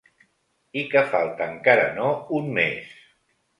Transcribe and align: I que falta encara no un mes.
I 0.81 0.85
que 0.93 1.03
falta 1.11 1.51
encara 1.53 1.85
no 2.01 2.09
un 2.41 2.53
mes. 2.59 2.99